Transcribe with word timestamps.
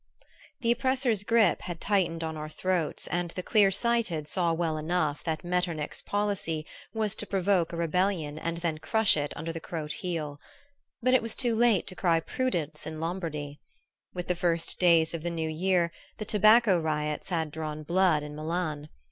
The 0.61 0.71
oppressor's 0.71 1.21
grip 1.21 1.61
had 1.61 1.79
tightened 1.79 2.23
on 2.23 2.35
our 2.35 2.49
throats 2.49 3.05
and 3.09 3.29
the 3.29 3.43
clear 3.43 3.69
sighted 3.69 4.27
saw 4.27 4.51
well 4.51 4.75
enough 4.75 5.23
that 5.25 5.43
Metternich's 5.43 6.01
policy 6.01 6.65
was 6.91 7.13
to 7.17 7.27
provoke 7.27 7.71
a 7.71 7.77
rebellion 7.77 8.39
and 8.39 8.57
then 8.57 8.79
crush 8.79 9.15
it 9.15 9.31
under 9.37 9.53
the 9.53 9.59
Croat 9.59 9.91
heel. 9.91 10.39
But 11.03 11.13
it 11.13 11.21
was 11.21 11.35
too 11.35 11.55
late 11.55 11.85
to 11.85 11.95
cry 11.95 12.19
prudence 12.19 12.87
in 12.87 12.99
Lombardy. 12.99 13.59
With 14.11 14.27
the 14.27 14.33
first 14.33 14.79
days 14.79 15.13
of 15.13 15.21
the 15.21 15.29
new 15.29 15.47
year 15.47 15.91
the 16.17 16.25
tobacco 16.25 16.79
riots 16.79 17.29
had 17.29 17.51
drawn 17.51 17.83
blood 17.83 18.23
in 18.23 18.35
Milan. 18.35 18.89